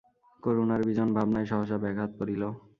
[0.43, 2.43] করুণার বিজন ভাবনায় সহসা ব্যাঘাত পড়িল।